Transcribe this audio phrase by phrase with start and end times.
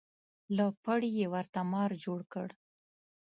[0.55, 2.47] له پړي یې ورته مار جوړ کړ.